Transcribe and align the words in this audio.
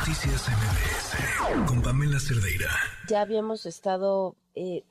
Noticias 0.00 0.48
MBS 0.48 1.66
con 1.68 1.82
Pamela 1.82 2.18
Cerdeira. 2.18 2.70
Ya 3.06 3.20
habíamos 3.20 3.66
estado 3.66 4.34
eh, 4.54 4.82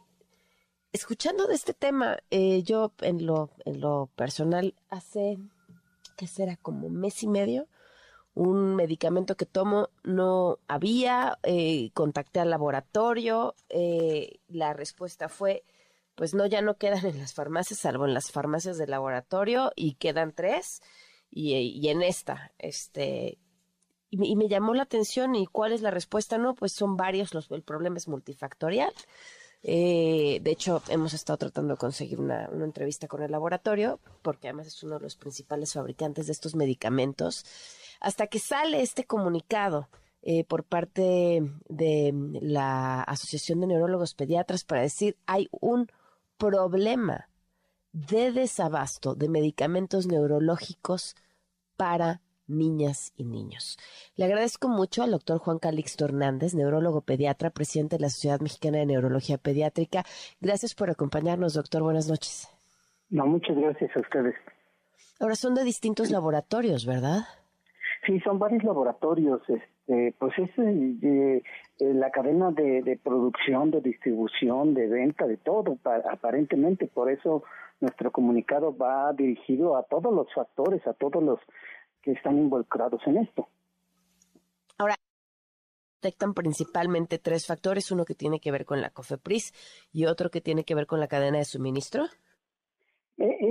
escuchando 0.93 1.47
de 1.47 1.55
este 1.55 1.73
tema. 1.73 2.19
Eh, 2.29 2.61
yo 2.61 2.93
en 3.01 3.25
lo, 3.25 3.49
en 3.65 3.81
lo 3.81 4.11
personal 4.15 4.75
hace, 4.87 5.39
¿qué 6.15 6.27
será? 6.27 6.57
Como 6.57 6.89
mes 6.89 7.23
y 7.23 7.27
medio. 7.27 7.67
Un 8.35 8.75
medicamento 8.75 9.35
que 9.35 9.47
tomo 9.47 9.89
no 10.03 10.59
había, 10.67 11.39
eh, 11.41 11.89
contacté 11.95 12.39
al 12.39 12.51
laboratorio, 12.51 13.55
la 14.47 14.73
respuesta 14.73 15.27
fue, 15.27 15.63
pues 16.13 16.35
no, 16.35 16.45
ya 16.45 16.61
no 16.61 16.77
quedan 16.77 17.03
en 17.07 17.17
las 17.17 17.33
farmacias, 17.33 17.79
salvo 17.79 18.05
en 18.05 18.13
las 18.13 18.31
farmacias 18.31 18.77
del 18.77 18.91
laboratorio, 18.91 19.71
y 19.75 19.95
quedan 19.95 20.33
tres, 20.33 20.83
y, 21.31 21.55
y 21.55 21.89
en 21.89 22.03
esta, 22.03 22.51
este, 22.59 23.39
y 24.09 24.35
me, 24.35 24.47
llamó 24.47 24.73
la 24.73 24.83
atención 24.83 25.35
y 25.35 25.45
cuál 25.45 25.71
es 25.71 25.81
la 25.81 25.91
respuesta, 25.91 26.37
no, 26.37 26.55
pues 26.55 26.71
son 26.71 26.97
varios, 26.97 27.33
los, 27.33 27.49
el 27.51 27.63
problema 27.63 27.97
es 27.97 28.07
multifactorial. 28.07 28.91
Eh, 29.61 30.39
de 30.41 30.51
hecho, 30.51 30.81
hemos 30.87 31.13
estado 31.13 31.37
tratando 31.37 31.73
de 31.73 31.79
conseguir 31.79 32.19
una, 32.19 32.49
una, 32.51 32.65
entrevista 32.65 33.07
con 33.07 33.21
el 33.21 33.31
laboratorio, 33.31 33.99
porque 34.21 34.47
además 34.47 34.67
es 34.67 34.83
uno 34.83 34.95
de 34.95 35.01
los 35.01 35.15
principales 35.15 35.73
fabricantes 35.73 36.27
de 36.27 36.31
estos 36.31 36.55
medicamentos, 36.55 37.45
hasta 37.99 38.27
que 38.27 38.39
sale 38.39 38.81
este 38.81 39.03
comunicado 39.03 39.89
eh, 40.21 40.43
por 40.43 40.65
parte 40.65 41.41
de 41.69 42.13
la 42.41 43.01
Asociación 43.03 43.61
de 43.61 43.67
Neurólogos 43.67 44.15
Pediatras 44.15 44.65
para 44.65 44.81
decir 44.81 45.15
hay 45.25 45.47
un 45.51 45.89
problema 46.37 47.29
de 47.93 48.33
desabasto 48.33 49.15
de 49.15 49.29
medicamentos 49.29 50.07
neurológicos 50.07 51.15
para 51.77 52.21
niñas 52.49 53.13
y 53.17 53.23
niños. 53.23 53.77
Le 54.15 54.25
agradezco 54.25 54.67
mucho 54.67 55.03
al 55.03 55.11
doctor 55.11 55.39
Juan 55.39 55.59
Calixto 55.59 56.05
Hernández, 56.05 56.53
neurólogo 56.55 57.01
pediatra, 57.01 57.49
presidente 57.49 57.97
de 57.97 58.01
la 58.01 58.09
Sociedad 58.09 58.39
Mexicana 58.41 58.79
de 58.79 58.85
Neurología 58.87 59.37
Pediátrica. 59.37 60.03
Gracias 60.41 60.73
por 60.75 60.89
acompañarnos, 60.89 61.53
doctor. 61.53 61.83
Buenas 61.83 62.09
noches. 62.09 62.47
No, 63.09 63.25
muchas 63.25 63.55
gracias 63.57 63.95
a 63.95 63.99
ustedes. 63.99 64.35
Ahora 65.19 65.35
son 65.35 65.55
de 65.55 65.63
distintos 65.63 66.11
laboratorios, 66.11 66.85
¿verdad? 66.85 67.21
Sí, 68.05 68.19
son 68.21 68.39
varios 68.39 68.63
laboratorios. 68.63 69.41
Este, 69.49 70.15
pues 70.17 70.33
es 70.37 70.49
eh, 70.57 71.43
eh, 71.79 71.93
la 71.93 72.11
cadena 72.11 72.51
de, 72.51 72.99
producción, 73.03 73.71
de 73.71 73.81
distribución, 73.81 74.73
de 74.73 74.87
venta, 74.87 75.25
de 75.25 75.37
todo, 75.37 75.77
aparentemente. 76.11 76.87
Por 76.87 77.11
eso 77.11 77.43
nuestro 77.81 78.11
comunicado 78.11 78.75
va 78.75 79.11
dirigido 79.13 79.75
a 79.75 79.83
todos 79.83 80.13
los 80.13 80.31
factores, 80.33 80.85
a 80.85 80.93
todos 80.93 81.23
los 81.23 81.39
que 82.01 82.11
están 82.11 82.37
involucrados 82.37 83.01
en 83.05 83.17
esto. 83.17 83.47
Ahora, 84.77 84.95
detectan 86.01 86.33
principalmente 86.33 87.19
tres 87.19 87.45
factores, 87.45 87.91
uno 87.91 88.05
que 88.05 88.15
tiene 88.15 88.39
que 88.39 88.51
ver 88.51 88.65
con 88.65 88.81
la 88.81 88.89
COFEPRIS 88.89 89.53
y 89.91 90.05
otro 90.05 90.29
que 90.29 90.41
tiene 90.41 90.63
que 90.63 90.75
ver 90.75 90.87
con 90.87 90.99
la 90.99 91.07
cadena 91.07 91.39
de 91.39 91.45
suministro. 91.45 92.05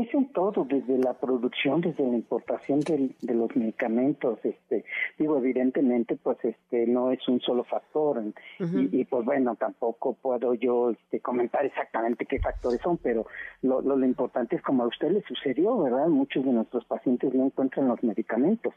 Es 0.08 0.14
en 0.14 0.32
todo, 0.32 0.64
desde 0.64 0.96
la 0.98 1.14
producción, 1.14 1.80
desde 1.80 2.02
la 2.02 2.14
importación 2.14 2.80
de, 2.80 3.14
los 3.34 3.54
medicamentos, 3.54 4.38
este, 4.42 4.84
digo, 5.18 5.36
evidentemente, 5.38 6.16
pues, 6.16 6.38
este, 6.42 6.86
no 6.86 7.10
es 7.10 7.26
un 7.28 7.40
solo 7.40 7.64
factor, 7.64 8.22
y, 8.58 9.04
pues 9.04 9.24
bueno, 9.24 9.56
tampoco 9.56 10.14
puedo 10.14 10.54
yo 10.54 10.90
este, 10.90 11.20
comentar 11.20 11.66
exactamente 11.66 12.26
qué 12.26 12.38
factores 12.38 12.80
son, 12.80 12.96
pero 12.98 13.26
lo, 13.62 13.82
lo, 13.82 14.02
importante 14.04 14.56
es 14.56 14.62
como 14.62 14.84
a 14.84 14.86
usted 14.86 15.10
le 15.10 15.22
sucedió, 15.22 15.76
¿verdad? 15.78 16.08
Muchos 16.08 16.44
de 16.44 16.52
nuestros 16.52 16.84
pacientes 16.86 17.34
no 17.34 17.46
encuentran 17.46 17.88
los 17.88 18.02
medicamentos. 18.02 18.72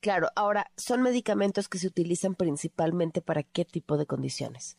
Claro, 0.00 0.28
ahora, 0.36 0.70
¿son 0.76 1.02
medicamentos 1.02 1.68
que 1.68 1.78
se 1.78 1.88
utilizan 1.88 2.34
principalmente 2.34 3.20
para 3.20 3.42
qué 3.42 3.64
tipo 3.64 3.96
de 3.98 4.06
condiciones? 4.06 4.78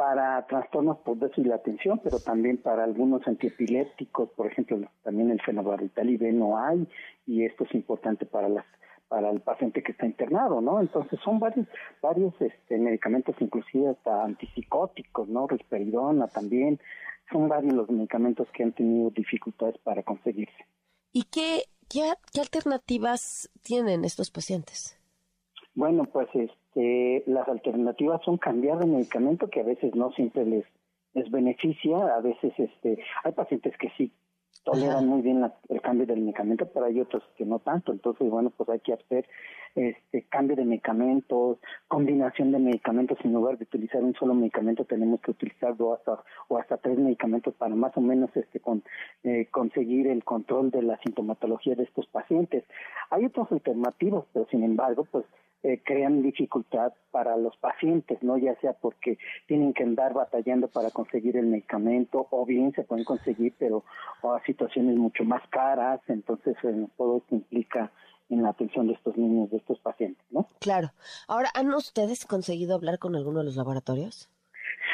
Para 0.00 0.46
trastornos 0.46 0.96
por 1.00 1.18
déficit 1.18 1.42
de 1.44 1.50
la 1.50 1.56
atención, 1.56 2.00
pero 2.02 2.18
también 2.20 2.56
para 2.56 2.84
algunos 2.84 3.20
antiepilépticos, 3.28 4.30
por 4.30 4.46
ejemplo, 4.46 4.80
también 5.02 5.30
el 5.30 5.42
fenobarbital 5.42 6.16
B 6.16 6.32
no 6.32 6.56
hay, 6.56 6.88
y 7.26 7.44
esto 7.44 7.64
es 7.64 7.74
importante 7.74 8.24
para 8.24 8.48
las 8.48 8.64
para 9.08 9.28
el 9.28 9.42
paciente 9.42 9.82
que 9.82 9.92
está 9.92 10.06
internado, 10.06 10.62
¿no? 10.62 10.80
Entonces 10.80 11.20
son 11.22 11.38
varios 11.38 11.66
varios 12.00 12.32
este, 12.40 12.78
medicamentos, 12.78 13.36
inclusive 13.40 13.90
hasta 13.90 14.24
antipsicóticos, 14.24 15.28
¿no? 15.28 15.46
Risperidona 15.46 16.28
también, 16.28 16.80
son 17.30 17.50
varios 17.50 17.74
los 17.74 17.90
medicamentos 17.90 18.48
que 18.54 18.62
han 18.62 18.72
tenido 18.72 19.10
dificultades 19.10 19.76
para 19.84 20.02
conseguirse. 20.02 20.64
¿Y 21.12 21.24
qué, 21.24 21.64
qué, 21.90 22.14
qué 22.32 22.40
alternativas 22.40 23.50
tienen 23.60 24.06
estos 24.06 24.30
pacientes? 24.30 24.98
Bueno, 25.74 26.04
pues 26.04 26.28
este, 26.32 26.59
las 26.74 27.48
alternativas 27.48 28.20
son 28.24 28.38
cambiar 28.38 28.78
de 28.78 28.86
medicamento 28.86 29.48
que 29.48 29.60
a 29.60 29.64
veces 29.64 29.94
no 29.94 30.12
siempre 30.12 30.44
les, 30.44 30.64
les 31.14 31.30
beneficia, 31.30 31.96
a 31.96 32.20
veces 32.20 32.52
este, 32.58 33.02
hay 33.24 33.32
pacientes 33.32 33.76
que 33.76 33.90
sí 33.96 34.12
toleran 34.64 35.06
muy 35.06 35.22
bien 35.22 35.50
el 35.68 35.80
cambio 35.80 36.06
del 36.06 36.20
medicamento, 36.20 36.68
pero 36.72 36.86
hay 36.86 37.00
otros 37.00 37.22
que 37.36 37.44
no 37.44 37.60
tanto. 37.60 37.92
Entonces, 37.92 38.28
bueno, 38.28 38.50
pues 38.50 38.68
hay 38.68 38.80
que 38.80 38.92
hacer 38.92 39.26
este 39.74 40.24
cambio 40.28 40.56
de 40.56 40.64
medicamentos, 40.64 41.58
combinación 41.88 42.52
de 42.52 42.58
medicamentos 42.58 43.18
en 43.24 43.32
lugar 43.32 43.56
de 43.56 43.64
utilizar 43.64 44.02
un 44.02 44.14
solo 44.14 44.34
medicamento, 44.34 44.84
tenemos 44.84 45.20
que 45.20 45.30
utilizar 45.30 45.76
dos 45.76 45.98
hasta 45.98 46.22
o 46.48 46.58
hasta 46.58 46.76
tres 46.76 46.98
medicamentos 46.98 47.54
para 47.54 47.74
más 47.74 47.96
o 47.96 48.00
menos 48.00 48.30
este 48.34 48.60
con 48.60 48.82
eh, 49.22 49.46
conseguir 49.50 50.08
el 50.08 50.24
control 50.24 50.70
de 50.70 50.82
la 50.82 50.98
sintomatología 50.98 51.76
de 51.76 51.84
estos 51.84 52.06
pacientes. 52.08 52.64
Hay 53.10 53.24
otras 53.24 53.50
alternativas, 53.52 54.24
pero 54.32 54.46
sin 54.50 54.64
embargo, 54.64 55.06
pues 55.10 55.24
eh, 55.62 55.82
crean 55.84 56.22
dificultad 56.22 56.92
para 57.10 57.36
los 57.36 57.56
pacientes, 57.58 58.22
¿no? 58.22 58.38
Ya 58.38 58.54
sea 58.60 58.72
porque 58.72 59.18
tienen 59.46 59.74
que 59.74 59.82
andar 59.82 60.14
batallando 60.14 60.68
para 60.68 60.90
conseguir 60.90 61.36
el 61.36 61.46
medicamento 61.46 62.26
o 62.30 62.46
bien 62.46 62.72
se 62.72 62.82
pueden 62.82 63.04
conseguir, 63.04 63.54
pero 63.58 63.84
a 64.22 64.40
situaciones 64.46 64.96
mucho 64.96 65.24
más 65.24 65.42
caras, 65.50 66.00
entonces 66.08 66.56
eh, 66.62 66.86
todo 66.96 67.18
esto 67.18 67.34
implica 67.34 67.90
en 68.30 68.42
la 68.42 68.50
atención 68.50 68.86
de 68.86 68.94
estos 68.94 69.16
niños, 69.16 69.50
de 69.50 69.58
estos 69.58 69.78
pacientes, 69.80 70.24
¿no? 70.30 70.46
Claro. 70.60 70.88
Ahora, 71.28 71.50
¿han 71.54 71.74
ustedes 71.74 72.24
conseguido 72.24 72.74
hablar 72.74 72.98
con 72.98 73.14
alguno 73.14 73.40
de 73.40 73.44
los 73.44 73.56
laboratorios? 73.56 74.30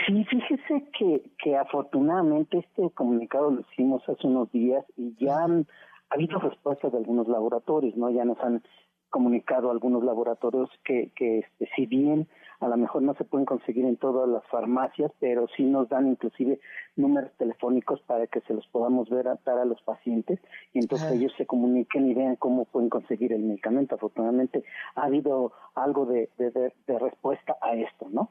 Sí, 0.07 0.25
fíjese 0.25 0.89
que, 0.99 1.31
que 1.43 1.57
afortunadamente 1.57 2.59
este 2.59 2.91
comunicado 2.91 3.51
lo 3.51 3.61
hicimos 3.61 4.03
hace 4.09 4.27
unos 4.27 4.51
días 4.53 4.85
y 4.97 5.15
ya 5.19 5.45
han 5.45 5.67
habido 6.11 6.39
respuestas 6.39 6.93
de 6.93 6.99
algunos 6.99 7.29
laboratorios, 7.29 7.97
¿no? 7.97 8.11
Ya 8.11 8.25
nos 8.25 8.39
han 8.41 8.63
comunicado 9.11 9.69
a 9.69 9.73
algunos 9.73 10.05
laboratorios 10.05 10.71
que, 10.85 11.13
que 11.15 11.41
este, 11.41 11.69
si 11.75 11.87
bien 11.87 12.29
a 12.61 12.69
lo 12.69 12.77
mejor 12.77 13.03
no 13.03 13.15
se 13.15 13.25
pueden 13.25 13.45
conseguir 13.45 13.85
en 13.85 13.97
todas 13.97 14.29
las 14.29 14.45
farmacias, 14.47 15.13
pero 15.21 15.47
sí 15.57 15.63
nos 15.65 15.89
dan 15.89 16.07
inclusive 16.09 16.61
números 16.97 17.31
telefónicos 17.39 18.01
para 18.03 18.27
que 18.27 18.41
se 18.43 18.55
los 18.55 18.67
podamos 18.69 19.09
ver 19.11 19.29
a, 19.29 19.39
dar 19.45 19.59
a 19.59 19.65
los 19.65 19.81
pacientes 19.83 20.41
y 20.73 20.79
entonces 20.79 21.13
ellos 21.13 21.33
se 21.37 21.47
comuniquen 21.47 22.09
y 22.11 22.15
vean 22.15 22.37
cómo 22.37 22.65
pueden 22.65 22.89
conseguir 22.89 23.33
el 23.33 23.43
medicamento. 23.43 23.95
Afortunadamente 23.95 24.65
ha 24.95 25.05
habido 25.05 25.53
algo 25.75 26.07
de, 26.07 26.31
de, 26.39 26.99
respuesta 26.99 27.57
a 27.61 27.75
esto, 27.75 28.09
¿no? 28.11 28.31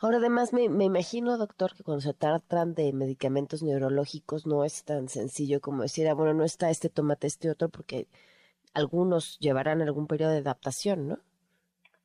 Ahora, 0.00 0.18
además, 0.18 0.52
me, 0.52 0.68
me, 0.68 0.84
imagino, 0.84 1.38
doctor, 1.38 1.74
que 1.74 1.82
cuando 1.82 2.00
se 2.00 2.14
tratan 2.14 2.74
de 2.74 2.92
medicamentos 2.92 3.62
neurológicos 3.62 4.46
no 4.46 4.64
es 4.64 4.84
tan 4.84 5.08
sencillo 5.08 5.60
como 5.60 5.82
decir, 5.82 6.06
ah, 6.08 6.14
bueno, 6.14 6.34
no 6.34 6.44
está 6.44 6.70
este, 6.70 6.88
tomate 6.88 7.26
este 7.26 7.50
otro, 7.50 7.68
porque 7.68 8.06
algunos 8.76 9.38
llevarán 9.38 9.80
algún 9.80 10.06
periodo 10.06 10.32
de 10.32 10.38
adaptación, 10.38 11.08
¿no? 11.08 11.18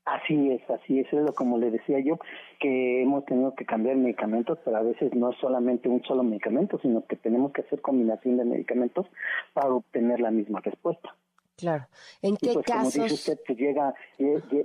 Así 0.06 0.50
es, 0.52 0.68
así 0.70 1.00
es, 1.00 1.08
es 1.14 1.22
lo 1.22 1.34
como 1.34 1.58
le 1.60 1.70
decía 1.70 2.00
yo, 2.00 2.18
que 2.60 3.04
hemos 3.04 3.24
tenido 3.26 3.54
que 3.54 3.66
cambiar 3.66 3.98
medicamentos, 3.98 4.58
pero 4.66 4.78
a 4.78 4.82
veces 4.82 5.14
no 5.14 5.32
es 5.32 5.38
solamente 5.40 5.90
un 5.90 6.02
solo 6.04 6.24
medicamento, 6.24 6.80
sino 6.82 7.06
que 7.06 7.18
tenemos 7.18 7.52
que 7.52 7.62
hacer 7.62 7.82
combinación 7.82 8.38
de 8.38 8.46
medicamentos 8.46 9.06
para 9.54 9.70
obtener 9.70 10.20
la 10.20 10.32
misma 10.32 10.60
respuesta. 10.62 11.16
Claro. 11.56 11.86
¿En 12.24 12.36
qué 12.38 12.54
pues, 12.54 12.66
casos? 12.66 12.94
Como 12.96 13.04
dice 13.06 13.14
usted, 13.14 13.40
pues 13.46 13.60
llega, 13.60 13.94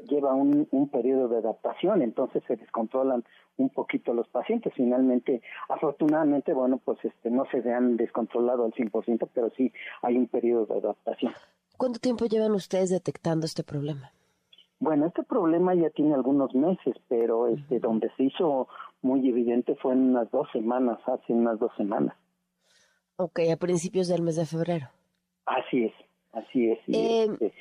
lleva 0.08 0.32
un, 0.32 0.66
un 0.70 0.88
periodo 0.88 1.28
de 1.28 1.38
adaptación, 1.38 2.00
entonces 2.00 2.42
se 2.46 2.56
descontrolan 2.56 3.22
un 3.58 3.68
poquito 3.68 4.14
los 4.14 4.28
pacientes. 4.28 4.72
Finalmente, 4.74 5.42
afortunadamente, 5.68 6.54
bueno, 6.54 6.80
pues 6.82 6.98
este 7.04 7.30
no 7.30 7.44
se 7.50 7.58
han 7.70 7.98
descontrolado 7.98 8.64
al 8.64 8.72
100%, 8.72 9.28
pero 9.34 9.50
sí 9.50 9.70
hay 10.00 10.16
un 10.16 10.28
periodo 10.28 10.64
de 10.66 10.78
adaptación. 10.78 11.34
¿Cuánto 11.76 11.98
tiempo 11.98 12.26
llevan 12.26 12.52
ustedes 12.52 12.90
detectando 12.90 13.46
este 13.46 13.62
problema? 13.62 14.12
Bueno, 14.78 15.06
este 15.06 15.22
problema 15.22 15.74
ya 15.74 15.90
tiene 15.90 16.14
algunos 16.14 16.54
meses, 16.54 16.96
pero 17.08 17.48
este, 17.48 17.80
donde 17.80 18.10
se 18.16 18.24
hizo 18.24 18.68
muy 19.02 19.28
evidente 19.28 19.74
fue 19.76 19.94
en 19.94 20.10
unas 20.10 20.30
dos 20.30 20.48
semanas, 20.52 20.98
hace 21.06 21.32
unas 21.32 21.58
dos 21.58 21.72
semanas. 21.76 22.16
Ok, 23.16 23.40
a 23.52 23.56
principios 23.56 24.08
del 24.08 24.22
mes 24.22 24.36
de 24.36 24.44
febrero. 24.44 24.88
Así 25.46 25.84
es, 25.84 25.92
así 26.32 26.70
es. 26.70 26.78
Y, 26.86 26.94
em, 26.96 27.32
este, 27.34 27.54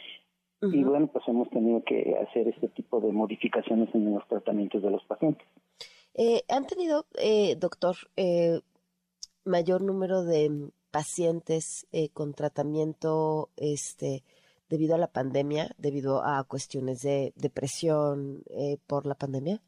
y 0.62 0.84
bueno, 0.84 1.08
pues 1.08 1.26
hemos 1.28 1.50
tenido 1.50 1.84
que 1.84 2.18
hacer 2.28 2.48
este 2.48 2.68
tipo 2.70 3.00
de 3.00 3.12
modificaciones 3.12 3.94
en 3.94 4.14
los 4.14 4.28
tratamientos 4.28 4.82
de 4.82 4.92
los 4.92 5.04
pacientes. 5.06 5.48
Eh, 6.14 6.44
¿Han 6.50 6.66
tenido, 6.66 7.06
eh, 7.16 7.56
doctor, 7.58 7.96
eh, 8.16 8.62
mayor 9.44 9.82
número 9.82 10.24
de 10.24 10.70
pacientes 10.96 11.88
con 12.14 12.34
tratamiento 12.34 13.50
este 13.58 14.24
debido 14.70 14.96
a 14.96 14.98
la 14.98 15.08
pandemia, 15.08 15.70
debido 15.78 16.24
a 16.24 16.44
cuestiones 16.44 17.02
de 17.02 17.34
depresión 17.36 18.44
eh, 18.50 18.78
por 18.88 19.06
la 19.06 19.16
pandemia? 19.16 19.62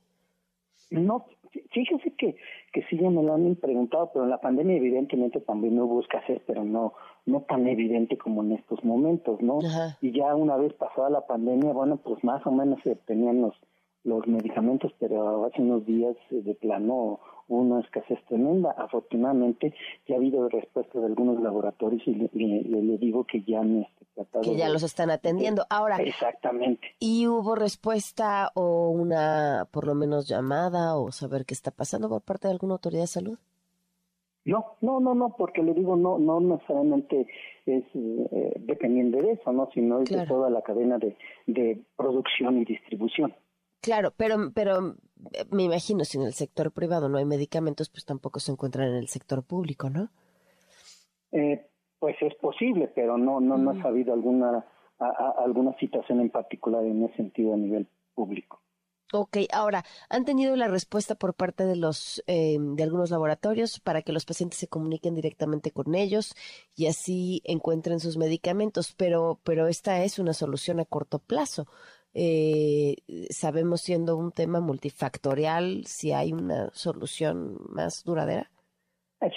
No, 0.89 1.25
fíjese 1.71 2.11
que, 2.17 2.37
que 2.73 2.83
sí 2.89 2.97
ya 2.97 3.09
me 3.09 3.23
lo 3.23 3.33
han 3.33 3.55
preguntado, 3.55 4.09
pero 4.13 4.23
en 4.25 4.31
la 4.31 4.41
pandemia 4.41 4.77
evidentemente 4.77 5.41
también 5.41 5.79
hubo 5.79 5.99
escasez, 5.99 6.41
pero 6.47 6.63
no, 6.63 6.93
no 7.25 7.41
tan 7.41 7.67
evidente 7.67 8.17
como 8.17 8.41
en 8.43 8.53
estos 8.53 8.83
momentos, 8.83 9.41
¿no? 9.41 9.59
Y 10.01 10.11
ya 10.11 10.33
una 10.33 10.55
vez 10.57 10.73
pasada 10.73 11.09
la 11.09 11.27
pandemia, 11.27 11.73
bueno, 11.73 11.97
pues 11.97 12.23
más 12.23 12.45
o 12.47 12.51
menos 12.51 12.79
se 12.83 12.95
tenían 12.95 13.41
los, 13.41 13.53
los 14.03 14.25
medicamentos, 14.27 14.91
pero 14.99 15.45
hace 15.45 15.61
unos 15.61 15.85
días 15.85 16.15
eh, 16.31 16.41
de 16.41 16.55
plano 16.55 17.19
hubo 17.47 17.61
una 17.61 17.81
escasez 17.81 18.19
tremenda. 18.27 18.71
Afortunadamente 18.77 19.73
ya 20.07 20.15
ha 20.15 20.17
habido 20.17 20.47
respuesta 20.49 20.99
de 20.99 21.05
algunos 21.05 21.41
laboratorios 21.41 22.01
y 22.05 22.13
le, 22.13 22.97
digo 22.97 23.25
que 23.25 23.41
ya 23.43 23.59
han 23.59 23.81
este, 23.81 24.05
tratado 24.15 24.43
que 24.43 24.55
ya 24.55 24.69
los 24.69 24.83
están 24.83 25.09
atendiendo. 25.09 25.65
Ahora, 25.69 25.97
exactamente. 25.97 26.87
¿Y 26.99 27.27
hubo 27.27 27.55
respuesta 27.55 28.51
o 28.55 28.89
una, 28.89 29.67
por 29.71 29.85
lo 29.85 29.95
menos 29.95 30.27
llamada 30.27 30.95
o 30.95 31.11
saber 31.11 31.45
qué 31.45 31.53
está 31.53 31.71
pasando 31.71 32.09
por 32.09 32.21
parte 32.21 32.47
de 32.47 32.53
alguna 32.53 32.73
autoridad 32.73 33.03
de 33.03 33.07
salud? 33.07 33.37
No, 34.45 34.77
no, 34.79 35.01
no, 35.01 35.13
no, 35.13 35.35
porque 35.37 35.61
le 35.61 35.73
digo, 35.73 35.97
no, 35.97 36.17
no 36.17 36.39
necesariamente 36.39 37.27
es 37.65 37.83
eh, 37.93 38.53
dependiendo 38.61 39.21
de 39.21 39.33
eso, 39.33 39.51
no, 39.51 39.69
sino 39.73 39.99
es 39.99 40.09
de 40.09 40.25
toda 40.25 40.49
la 40.49 40.61
cadena 40.61 40.97
de, 40.97 41.17
de 41.47 41.81
producción 41.97 42.57
y 42.57 42.63
distribución. 42.63 43.35
Claro, 43.81 44.13
pero, 44.15 44.51
pero 44.53 44.95
eh, 45.33 45.45
me 45.51 45.63
imagino 45.63 46.03
si 46.05 46.17
en 46.17 46.25
el 46.25 46.33
sector 46.33 46.71
privado 46.71 47.09
no 47.09 47.17
hay 47.17 47.25
medicamentos, 47.25 47.89
pues 47.89 48.05
tampoco 48.05 48.39
se 48.39 48.51
encuentran 48.51 48.89
en 48.89 48.95
el 48.95 49.07
sector 49.07 49.43
público, 49.43 49.89
¿no? 49.89 50.09
Eh, 51.31 51.65
pues 51.99 52.15
es 52.21 52.35
posible, 52.35 52.91
pero 52.95 53.17
no, 53.17 53.39
no, 53.39 53.57
no 53.57 53.71
ha 53.71 53.87
habido 53.87 54.13
alguna, 54.13 54.65
alguna 55.37 55.75
situación 55.79 56.21
en 56.21 56.29
particular 56.29 56.83
en 56.83 57.03
ese 57.03 57.15
sentido 57.17 57.53
a 57.53 57.57
nivel 57.57 57.87
público. 58.13 58.61
Ok, 59.13 59.37
ahora, 59.53 59.85
¿han 60.09 60.25
tenido 60.25 60.57
la 60.57 60.67
respuesta 60.67 61.15
por 61.15 61.33
parte 61.33 61.65
de 61.65 61.77
los 61.77 62.21
eh, 62.27 62.57
de 62.59 62.83
algunos 62.83 63.09
laboratorios 63.09 63.79
para 63.79 64.01
que 64.01 64.11
los 64.11 64.25
pacientes 64.25 64.59
se 64.59 64.67
comuniquen 64.67 65.15
directamente 65.15 65.71
con 65.71 65.95
ellos 65.95 66.35
y 66.75 66.87
así 66.87 67.41
encuentren 67.45 68.01
sus 68.01 68.17
medicamentos? 68.17 68.93
Pero, 68.97 69.39
pero 69.45 69.67
esta 69.67 70.03
es 70.03 70.19
una 70.19 70.33
solución 70.33 70.81
a 70.81 70.85
corto 70.85 71.19
plazo. 71.19 71.67
Eh, 72.19 72.95
sabemos 73.29 73.81
siendo 73.81 74.17
un 74.17 74.31
tema 74.31 74.59
multifactorial 74.59 75.85
si 75.85 76.13
hay 76.13 76.33
una 76.33 76.71
solución 76.73 77.57
más 77.69 78.03
duradera. 78.03 78.49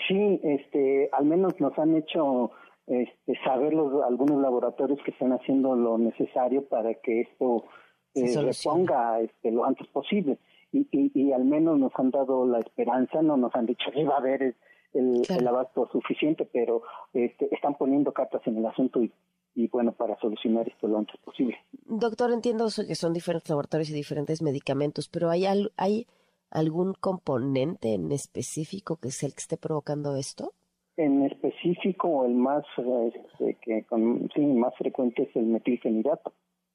Sí, 0.09 0.41
este, 0.43 1.11
al 1.13 1.27
menos 1.27 1.61
nos 1.61 1.79
han 1.79 1.95
hecho 1.95 2.53
este, 2.87 3.39
saber 3.45 3.75
los, 3.75 4.03
algunos 4.03 4.41
laboratorios 4.41 4.99
que 5.05 5.11
están 5.11 5.33
haciendo 5.33 5.77
lo 5.77 5.99
necesario 5.99 6.67
para 6.69 6.95
que 6.95 7.21
esto 7.21 7.67
eh, 8.15 8.35
reponga 8.35 9.21
este, 9.21 9.51
lo 9.51 9.67
antes 9.67 9.87
posible. 9.89 10.39
Y, 10.73 10.87
y, 10.91 11.33
al 11.33 11.45
menos 11.45 11.79
nos 11.79 11.93
han 11.97 12.11
dado 12.11 12.47
la 12.47 12.61
esperanza, 12.61 13.21
no 13.21 13.37
nos 13.37 13.55
han 13.55 13.67
dicho 13.67 13.91
que 13.93 14.05
va 14.05 14.15
a 14.15 14.19
haber 14.21 14.55
el, 14.95 15.23
el 15.29 15.49
abasto 15.49 15.87
suficiente, 15.93 16.49
pero 16.51 16.83
este, 17.13 17.55
están 17.55 17.75
poniendo 17.75 18.13
cartas 18.13 18.41
en 18.47 18.57
el 18.57 18.65
asunto 18.65 19.03
y, 19.03 19.13
y 19.55 19.69
bueno, 19.69 19.93
para 19.93 20.19
solucionar 20.21 20.69
esto 20.69 20.87
lo 20.87 20.99
antes 20.99 21.17
posible. 21.21 21.57
Doctor, 21.85 22.33
entiendo 22.33 22.67
que 22.67 22.95
son 22.95 23.13
diferentes 23.13 23.51
laboratorios 23.51 23.91
y 23.91 23.95
diferentes 23.95 24.43
medicamentos, 24.43 25.09
pero 25.09 25.31
¿hay, 25.31 25.45
hay 25.77 26.07
algún 26.51 26.95
componente 26.95 27.95
en 27.95 28.13
específico 28.13 28.97
que 28.97 29.09
es 29.09 29.23
el 29.23 29.33
que 29.33 29.41
esté 29.41 29.57
provocando 29.57 30.17
esto? 30.17 30.53
En 30.97 31.23
específico, 31.23 32.25
el 32.27 32.35
más 32.35 32.65
este, 32.77 33.57
que 33.63 33.87
sí, 34.35 34.41
más 34.41 34.75
frecuente 34.77 35.23
es 35.23 35.37
el 35.37 35.47
metilfenidato. 35.47 36.33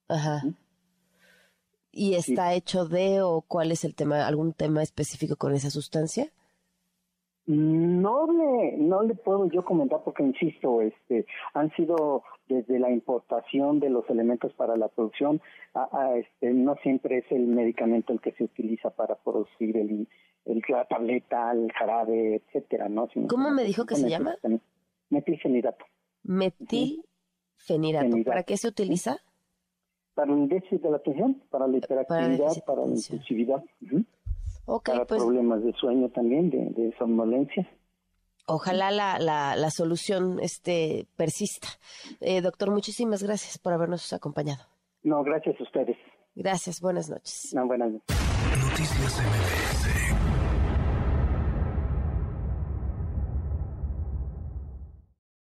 Ajá. 0.07 0.41
¿Y 1.91 2.15
está 2.15 2.53
hecho 2.53 2.85
de 2.85 3.21
o 3.21 3.41
cuál 3.41 3.71
es 3.71 3.85
el 3.85 3.95
tema, 3.95 4.27
algún 4.27 4.53
tema 4.53 4.81
específico 4.83 5.37
con 5.37 5.53
esa 5.53 5.69
sustancia? 5.69 6.31
No 7.47 8.25
le, 8.31 8.77
no 8.77 9.03
le 9.03 9.13
puedo 9.13 9.47
yo 9.51 9.63
comentar 9.63 10.01
porque 10.03 10.23
insisto, 10.23 10.81
este, 10.81 11.27
han 11.53 11.71
sido 11.75 12.23
desde 12.47 12.79
la 12.79 12.89
importación 12.89 13.79
de 13.79 13.91
los 13.91 14.09
elementos 14.09 14.51
para 14.53 14.75
la 14.75 14.87
producción, 14.87 15.41
a, 15.75 16.15
este, 16.15 16.51
no 16.51 16.75
siempre 16.81 17.19
es 17.19 17.31
el 17.31 17.45
medicamento 17.45 18.13
el 18.13 18.21
que 18.21 18.31
se 18.31 18.45
utiliza 18.45 18.89
para 18.89 19.15
producir 19.15 19.77
el, 19.77 20.07
el 20.45 20.61
la 20.67 20.85
tableta, 20.85 21.51
el 21.51 21.71
jarabe, 21.71 22.35
etcétera, 22.35 22.89
¿no? 22.89 23.07
¿Cómo 23.27 23.51
me 23.51 23.63
dijo 23.63 23.85
que 23.85 23.95
se 23.95 24.09
llama? 24.09 24.35
Metilfenidato. 25.09 25.85
Metilfenidato. 26.23 28.17
¿Para 28.25 28.41
qué 28.41 28.57
se 28.57 28.67
utiliza? 28.67 29.19
para 30.15 30.33
el 30.33 30.47
déficit 30.47 30.81
de 30.81 30.89
la 30.89 30.97
atención, 30.97 31.43
para 31.51 31.67
la 31.67 31.77
hiperactividad, 31.77 32.63
para, 32.65 32.85
la 32.85 32.95
impulsividad. 32.95 33.63
Para 34.65 35.05
pues 35.05 35.21
problemas 35.21 35.63
de 35.63 35.73
sueño 35.73 36.09
también, 36.09 36.49
de, 36.49 36.69
de 36.69 36.93
somnolencia. 36.97 37.67
Ojalá 38.47 38.91
la, 38.91 39.17
la, 39.17 39.55
la, 39.55 39.71
solución 39.71 40.39
este, 40.39 41.07
persista. 41.15 41.67
Eh, 42.21 42.41
doctor, 42.41 42.69
muchísimas 42.69 43.23
gracias 43.23 43.57
por 43.57 43.73
habernos 43.73 44.13
acompañado. 44.13 44.63
No, 45.01 45.23
gracias 45.23 45.59
a 45.59 45.63
ustedes. 45.63 45.97
Gracias, 46.35 46.79
buenas 46.79 47.09
noches. 47.09 47.51
No, 47.55 47.65
buenas 47.65 47.91
noches. 47.91 48.17
Noticias 48.61 49.19
MBS 49.19 50.44